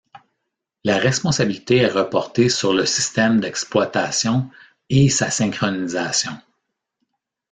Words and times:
La 0.83 0.97
responsabilité 0.97 1.75
est 1.77 1.85
reportée 1.91 2.49
sur 2.49 2.73
le 2.73 2.87
système 2.87 3.39
d'exploitation 3.39 4.49
et 4.89 5.09
sa 5.09 5.29
synchronisation. 5.29 6.31